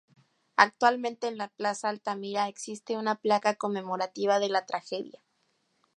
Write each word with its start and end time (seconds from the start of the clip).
Actualmente 0.55 1.27
en 1.27 1.37
la 1.37 1.49
Plaza 1.49 1.89
Altamira 1.89 2.47
existe 2.47 2.97
una 2.97 3.17
placa 3.21 3.53
conmemorativa 3.53 4.39
de 4.39 4.49
la 4.49 4.65
tragedia. 4.65 5.21